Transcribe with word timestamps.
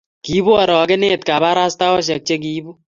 kiibu 0.23 0.51
orokenet 0.61 1.21
kabarastaosiek 1.29 2.21
che 2.27 2.35
kiibu 2.43 2.71